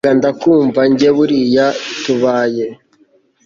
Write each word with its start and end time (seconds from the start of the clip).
vuga 0.05 0.17
ndakumva! 0.19 0.79
njye 0.91 1.09
buriya 1.17 1.65
tubaye 2.03 2.65